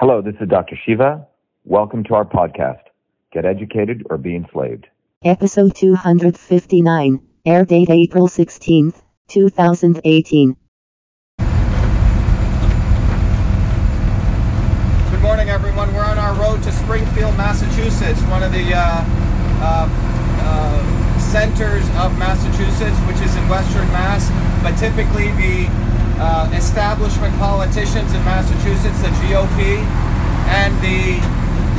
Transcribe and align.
Hello, 0.00 0.22
this 0.22 0.36
is 0.40 0.48
Dr. 0.48 0.78
Shiva. 0.86 1.26
Welcome 1.64 2.04
to 2.04 2.14
our 2.14 2.24
podcast, 2.24 2.82
Get 3.32 3.44
Educated 3.44 4.06
or 4.08 4.16
Be 4.16 4.36
Enslaved. 4.36 4.86
Episode 5.24 5.74
259, 5.74 7.20
air 7.44 7.64
date 7.64 7.90
April 7.90 8.28
16th, 8.28 9.02
2018. 9.26 10.56
Good 15.10 15.20
morning, 15.20 15.48
everyone. 15.48 15.92
We're 15.92 16.04
on 16.04 16.16
our 16.16 16.40
road 16.40 16.62
to 16.62 16.70
Springfield, 16.70 17.36
Massachusetts, 17.36 18.22
one 18.30 18.44
of 18.44 18.52
the 18.52 18.72
uh, 18.72 19.04
uh, 19.60 19.88
uh, 19.90 21.18
centers 21.18 21.82
of 21.96 22.16
Massachusetts, 22.16 22.96
which 23.08 23.18
is 23.20 23.34
in 23.34 23.48
Western 23.48 23.88
Mass. 23.88 24.30
But 24.62 24.76
typically, 24.78 25.32
the 25.32 25.66
uh, 26.18 26.50
establishment 26.54 27.34
politicians 27.38 28.12
in 28.12 28.20
Massachusetts, 28.26 29.00
the 29.02 29.08
GOP, 29.22 29.78
and 30.50 30.74
the 30.82 31.18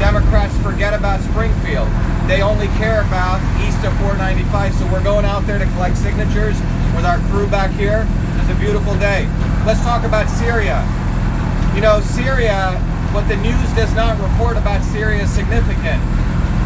Democrats 0.00 0.56
forget 0.64 0.94
about 0.94 1.20
Springfield. 1.20 1.88
They 2.26 2.40
only 2.40 2.66
care 2.80 3.02
about 3.02 3.38
east 3.60 3.84
of 3.84 3.92
495. 4.00 4.74
So 4.74 4.86
we're 4.90 5.04
going 5.04 5.24
out 5.24 5.46
there 5.46 5.58
to 5.58 5.66
collect 5.76 5.96
signatures 5.96 6.56
with 6.96 7.04
our 7.04 7.18
crew 7.28 7.46
back 7.46 7.70
here. 7.76 8.06
It's 8.40 8.50
a 8.50 8.58
beautiful 8.58 8.94
day. 8.98 9.28
Let's 9.66 9.82
talk 9.82 10.04
about 10.04 10.28
Syria. 10.28 10.80
You 11.74 11.80
know, 11.80 12.00
Syria, 12.00 12.78
what 13.12 13.28
the 13.28 13.36
news 13.36 13.68
does 13.76 13.92
not 13.94 14.18
report 14.18 14.56
about 14.56 14.82
Syria 14.90 15.24
is 15.24 15.30
significant. 15.30 16.00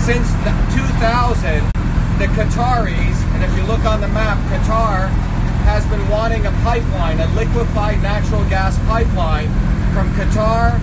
Since 0.00 0.32
2000, 0.72 1.70
the 2.16 2.28
Qataris, 2.36 3.16
and 3.36 3.44
if 3.44 3.52
you 3.56 3.62
look 3.64 3.84
on 3.84 4.00
the 4.00 4.08
map, 4.08 4.38
Qatar 4.48 5.08
has 5.64 5.86
been 5.86 6.02
wanting 6.08 6.46
a 6.46 6.52
pipeline, 6.62 7.20
a 7.20 7.26
liquefied 7.34 8.02
natural 8.02 8.42
gas 8.48 8.78
pipeline 8.86 9.48
from 9.92 10.10
Qatar 10.14 10.78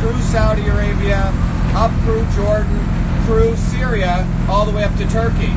through 0.00 0.18
Saudi 0.32 0.66
Arabia, 0.66 1.32
up 1.74 1.92
through 2.04 2.24
Jordan, 2.36 2.78
through 3.26 3.56
Syria, 3.56 4.26
all 4.48 4.64
the 4.64 4.72
way 4.72 4.84
up 4.84 4.94
to 4.96 5.06
Turkey. 5.08 5.52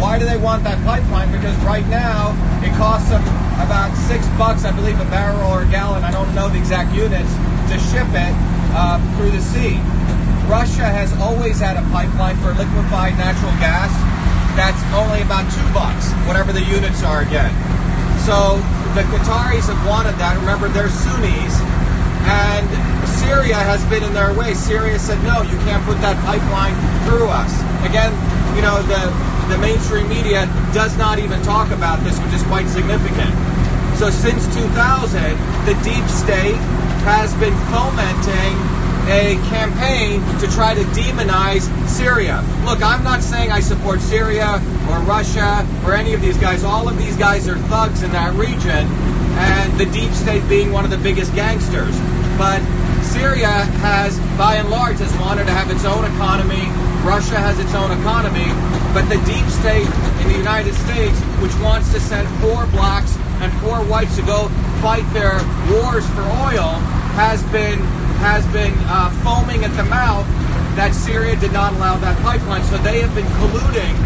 Why 0.00 0.18
do 0.18 0.24
they 0.24 0.38
want 0.38 0.64
that 0.64 0.82
pipeline? 0.84 1.30
Because 1.30 1.56
right 1.64 1.86
now 1.88 2.32
it 2.64 2.72
costs 2.76 3.10
them 3.10 3.22
about 3.60 3.92
six 4.08 4.26
bucks, 4.40 4.64
I 4.64 4.72
believe, 4.72 4.98
a 4.98 5.08
barrel 5.12 5.44
or 5.52 5.62
a 5.62 5.70
gallon. 5.70 6.04
I 6.04 6.10
don't 6.10 6.34
know 6.34 6.48
the 6.48 6.58
exact 6.58 6.94
units 6.94 7.30
to 7.68 7.76
ship 7.92 8.08
it 8.16 8.32
uh, 8.72 8.96
through 9.16 9.30
the 9.30 9.42
sea. 9.42 9.76
Russia 10.48 10.88
has 10.88 11.12
always 11.20 11.60
had 11.60 11.76
a 11.76 11.84
pipeline 11.92 12.36
for 12.38 12.50
liquefied 12.56 13.14
natural 13.20 13.52
gas 13.60 13.92
that's 14.56 14.82
only 14.92 15.22
about 15.22 15.46
two 15.52 15.62
bucks, 15.72 16.10
whatever 16.26 16.52
the 16.52 16.62
units 16.64 17.02
are 17.02 17.22
again. 17.22 17.54
So 18.26 18.60
the 18.94 19.02
Qataris 19.08 19.70
have 19.72 19.80
wanted 19.86 20.14
that. 20.20 20.36
Remember, 20.40 20.68
they're 20.68 20.92
Sunnis, 20.92 21.56
and 22.28 22.68
Syria 23.08 23.56
has 23.56 23.80
been 23.86 24.04
in 24.04 24.12
their 24.12 24.34
way. 24.36 24.54
Syria 24.54 24.98
said, 24.98 25.22
no, 25.24 25.42
you 25.42 25.56
can't 25.64 25.82
put 25.88 25.96
that 26.04 26.18
pipeline 26.28 26.76
through 27.08 27.28
us. 27.32 27.52
Again, 27.86 28.12
you 28.54 28.62
know, 28.62 28.82
the, 28.84 29.02
the 29.48 29.58
mainstream 29.58 30.08
media 30.08 30.44
does 30.74 30.96
not 30.98 31.18
even 31.18 31.40
talk 31.42 31.70
about 31.70 32.02
this, 32.04 32.18
which 32.20 32.34
is 32.34 32.42
quite 32.44 32.68
significant. 32.68 33.32
So 33.96 34.10
since 34.10 34.44
2000, 34.52 34.68
the 35.64 35.76
deep 35.80 36.04
state 36.08 36.60
has 37.08 37.32
been 37.40 37.56
fomenting 37.72 38.54
a 39.08 39.34
campaign 39.48 40.20
to 40.40 40.46
try 40.48 40.74
to 40.74 40.82
demonize 40.92 41.68
Syria. 41.88 42.44
Look, 42.64 42.82
I'm 42.82 43.02
not 43.02 43.22
saying 43.22 43.50
I 43.50 43.60
support 43.60 44.00
Syria 44.00 44.62
or 44.90 44.98
Russia 45.00 45.66
or 45.84 45.94
any 45.94 46.14
of 46.14 46.20
these 46.20 46.36
guys. 46.38 46.64
All 46.64 46.88
of 46.88 46.98
these 46.98 47.16
guys 47.16 47.48
are 47.48 47.56
thugs 47.72 48.02
in 48.02 48.12
that 48.12 48.34
region, 48.34 48.86
and 49.38 49.78
the 49.78 49.86
deep 49.86 50.12
state 50.12 50.46
being 50.48 50.72
one 50.72 50.84
of 50.84 50.90
the 50.90 50.98
biggest 50.98 51.34
gangsters. 51.34 51.96
But 52.36 52.60
Syria 53.02 53.68
has, 53.82 54.18
by 54.38 54.56
and 54.56 54.70
large, 54.70 54.98
has 54.98 55.12
wanted 55.18 55.46
to 55.46 55.52
have 55.52 55.70
its 55.70 55.84
own 55.84 56.04
economy. 56.04 56.70
Russia 57.02 57.40
has 57.40 57.58
its 57.58 57.74
own 57.74 57.90
economy, 57.90 58.48
but 58.92 59.08
the 59.08 59.18
deep 59.24 59.46
state 59.48 59.88
in 60.22 60.26
the 60.28 60.38
United 60.38 60.74
States, 60.86 61.18
which 61.40 61.54
wants 61.64 61.92
to 61.92 62.00
send 62.00 62.28
poor 62.40 62.66
blacks 62.68 63.16
and 63.40 63.52
poor 63.64 63.80
whites 63.88 64.16
to 64.16 64.22
go 64.22 64.48
fight 64.84 65.04
their 65.12 65.40
wars 65.72 66.04
for 66.12 66.22
oil, 66.48 66.76
has 67.16 67.42
been 67.50 67.80
has 68.20 68.46
been 68.52 68.74
uh, 68.84 69.08
foaming 69.24 69.64
at 69.64 69.72
the 69.76 69.84
mouth 69.88 70.28
that 70.76 70.92
Syria 70.94 71.36
did 71.36 71.52
not 71.52 71.72
allow 71.72 71.96
that 71.98 72.20
pipeline. 72.22 72.62
So 72.64 72.76
they 72.78 73.00
have 73.00 73.14
been 73.14 73.28
colluding 73.40 73.96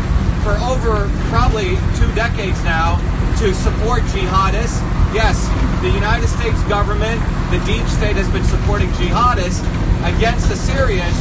for 0.47 0.54
over 0.62 1.10
probably 1.34 1.75
two 1.98 2.08
decades 2.14 2.62
now 2.62 3.03
to 3.42 3.54
support 3.54 4.03
jihadists. 4.14 4.78
Yes, 5.10 5.50
the 5.82 5.91
United 5.91 6.28
States 6.28 6.62
government, 6.70 7.19
the 7.50 7.58
deep 7.66 7.86
state 7.91 8.14
has 8.16 8.28
been 8.30 8.44
supporting 8.44 8.88
jihadists 8.94 9.62
against 10.06 10.48
the 10.48 10.56
Syrians 10.56 11.16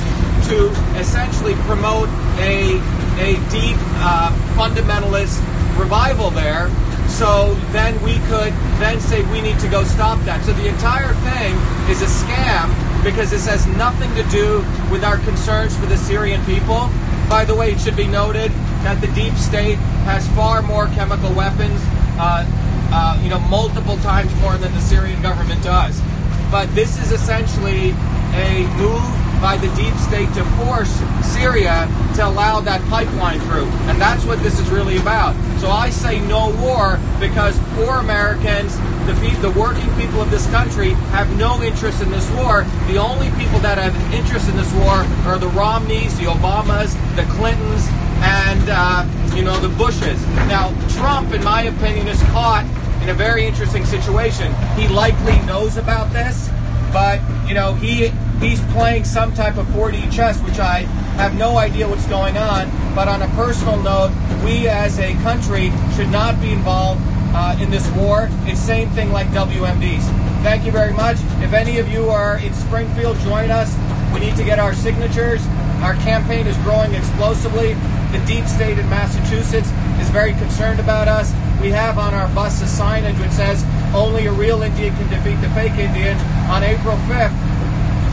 to 0.49 0.69
essentially 0.99 1.55
promote 1.65 2.09
a, 2.37 2.77
a 3.17 3.39
deep 3.49 3.77
uh, 4.05 4.29
fundamentalist 4.53 5.41
revival 5.79 6.29
there. 6.29 6.69
So 7.13 7.53
then 7.71 8.01
we 8.01 8.15
could 8.25 8.53
then 8.81 8.99
say 8.99 9.21
we 9.31 9.39
need 9.39 9.59
to 9.59 9.67
go 9.67 9.83
stop 9.83 10.19
that. 10.25 10.43
So 10.45 10.53
the 10.53 10.67
entire 10.67 11.13
thing 11.21 11.53
is 11.87 12.01
a 12.01 12.09
scam 12.09 12.73
because 13.03 13.29
this 13.29 13.45
has 13.45 13.67
nothing 13.77 14.09
to 14.15 14.23
do 14.29 14.65
with 14.91 15.03
our 15.03 15.19
concerns 15.19 15.77
for 15.77 15.85
the 15.85 15.97
Syrian 15.97 16.43
people. 16.45 16.89
By 17.29 17.45
the 17.45 17.53
way, 17.53 17.71
it 17.71 17.79
should 17.79 17.95
be 17.95 18.07
noted 18.07 18.51
that 18.81 18.99
the 18.99 19.07
deep 19.13 19.35
state 19.35 19.77
has 20.09 20.27
far 20.29 20.63
more 20.63 20.87
chemical 20.87 21.31
weapons, 21.33 21.79
uh, 22.17 22.49
uh, 22.91 23.19
you 23.21 23.29
know, 23.29 23.39
multiple 23.41 23.97
times 23.97 24.33
more 24.41 24.57
than 24.57 24.73
the 24.73 24.81
Syrian 24.81 25.21
government 25.21 25.61
does. 25.63 26.01
But 26.49 26.73
this 26.73 26.97
is 26.97 27.11
essentially 27.11 27.91
a 28.33 28.65
move 28.77 29.22
by 29.43 29.57
the 29.57 29.67
deep 29.75 29.93
state 29.95 30.31
to 30.33 30.43
force 30.55 30.89
Syria 31.35 31.91
to 32.15 32.25
allow 32.25 32.61
that 32.61 32.79
pipeline 32.89 33.41
through. 33.41 33.67
And 33.91 33.99
that's 33.99 34.23
what 34.23 34.39
this 34.39 34.57
is 34.57 34.69
really 34.69 34.95
about. 34.95 35.35
So 35.59 35.69
I 35.69 35.89
say 35.89 36.25
no 36.27 36.55
war 36.63 36.97
because 37.19 37.59
poor 37.75 37.99
Americans, 37.99 38.77
the, 39.05 39.13
the 39.41 39.51
working 39.59 39.93
people 39.99 40.21
of 40.21 40.31
this 40.31 40.49
country, 40.49 40.91
have 41.11 41.29
no 41.37 41.61
interest 41.61 42.01
in 42.01 42.09
this 42.09 42.31
war. 42.31 42.63
The 42.87 42.95
only 42.97 43.31
people 43.31 43.59
that 43.59 43.77
have 43.77 43.93
interest 44.13 44.47
in 44.47 44.55
this 44.55 44.71
war 44.75 45.03
are 45.27 45.37
the 45.37 45.49
Romneys, 45.49 46.17
the 46.17 46.27
Obamas, 46.27 46.95
the 47.17 47.23
Clintons, 47.33 47.85
and 48.23 48.63
uh, 48.69 49.35
you 49.35 49.43
know 49.43 49.59
the 49.59 49.75
Bushes. 49.75 50.25
Now 50.47 50.69
Trump, 50.95 51.33
in 51.33 51.43
my 51.43 51.63
opinion, 51.63 52.07
is 52.07 52.21
caught 52.31 52.63
in 53.01 53.09
a 53.09 53.13
very 53.13 53.45
interesting 53.45 53.85
situation. 53.85 54.55
He 54.77 54.87
likely 54.87 55.37
knows 55.45 55.75
about 55.75 56.13
this, 56.13 56.49
but 56.93 57.19
you 57.47 57.53
know 57.53 57.73
he 57.73 58.09
he's 58.39 58.61
playing 58.71 59.03
some 59.03 59.33
type 59.33 59.57
of 59.57 59.65
4D 59.67 60.11
chess, 60.11 60.39
which 60.41 60.59
I 60.59 60.79
have 61.17 61.35
no 61.35 61.57
idea 61.57 61.87
what's 61.89 62.07
going 62.07 62.37
on. 62.37 62.69
But 62.95 63.07
on 63.07 63.21
a 63.21 63.27
personal 63.29 63.81
note, 63.81 64.11
we 64.45 64.67
as 64.67 64.99
a 64.99 65.13
country 65.23 65.71
should 65.95 66.09
not 66.09 66.39
be 66.39 66.51
involved 66.51 67.01
uh, 67.33 67.57
in 67.59 67.69
this 67.71 67.89
war. 67.91 68.29
It's 68.45 68.59
same 68.59 68.89
thing 68.91 69.11
like 69.11 69.27
WMDs. 69.27 70.03
Thank 70.43 70.65
you 70.65 70.71
very 70.71 70.93
much. 70.93 71.17
If 71.41 71.53
any 71.53 71.79
of 71.79 71.89
you 71.89 72.09
are 72.09 72.37
in 72.37 72.53
Springfield, 72.53 73.17
join 73.19 73.49
us. 73.49 73.75
We 74.13 74.19
need 74.19 74.35
to 74.35 74.43
get 74.43 74.59
our 74.59 74.73
signatures. 74.73 75.45
Our 75.81 75.95
campaign 75.95 76.47
is 76.47 76.57
growing 76.57 76.93
explosively. 76.93 77.75
The 78.13 78.23
deep 78.29 78.45
state 78.45 78.77
in 78.77 78.87
Massachusetts 78.93 79.73
is 79.97 80.07
very 80.11 80.33
concerned 80.33 80.79
about 80.79 81.07
us. 81.07 81.33
We 81.59 81.71
have 81.71 81.97
on 81.97 82.13
our 82.13 82.29
bus 82.35 82.61
a 82.61 82.65
signage 82.65 83.19
which 83.19 83.31
says 83.31 83.65
only 83.95 84.27
a 84.27 84.31
real 84.31 84.61
Indian 84.61 84.93
can 84.93 85.09
defeat 85.09 85.41
the 85.41 85.49
fake 85.57 85.73
Indian. 85.81 86.15
On 86.45 86.61
April 86.61 86.93
5th, 87.09 87.33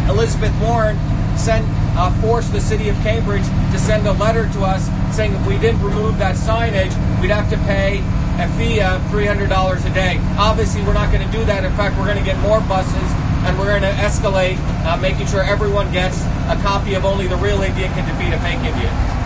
Elizabeth 0.08 0.56
Warren 0.62 0.96
sent 1.36 1.68
uh, 2.00 2.08
forced 2.22 2.50
the 2.52 2.62
city 2.62 2.88
of 2.88 2.96
Cambridge 3.04 3.44
to 3.44 3.78
send 3.78 4.06
a 4.06 4.12
letter 4.12 4.48
to 4.56 4.60
us 4.64 4.88
saying 5.14 5.34
if 5.34 5.46
we 5.46 5.58
didn't 5.58 5.82
remove 5.84 6.16
that 6.16 6.34
signage, 6.34 6.96
we'd 7.20 7.28
have 7.28 7.50
to 7.50 7.58
pay 7.68 8.00
a 8.40 8.48
fee 8.56 8.80
of 8.80 9.04
$300 9.12 9.52
a 9.52 9.92
day. 9.92 10.16
Obviously, 10.40 10.80
we're 10.80 10.96
not 10.96 11.12
going 11.12 11.20
to 11.20 11.30
do 11.36 11.44
that. 11.44 11.62
In 11.62 11.72
fact, 11.76 11.98
we're 11.98 12.08
going 12.08 12.16
to 12.16 12.24
get 12.24 12.40
more 12.40 12.62
buses 12.72 13.08
and 13.44 13.52
we're 13.58 13.68
going 13.68 13.84
to 13.84 13.96
escalate, 14.00 14.56
uh, 14.88 14.96
making 14.96 15.26
sure 15.26 15.44
everyone 15.44 15.92
gets 15.92 16.24
a 16.48 16.56
copy 16.64 16.94
of 16.94 17.04
Only 17.04 17.26
the 17.26 17.36
Real 17.36 17.60
Indian 17.60 17.92
Can 17.92 18.08
Defeat 18.08 18.32
a 18.32 18.40
Fake 18.40 18.64
Indian. 18.64 19.19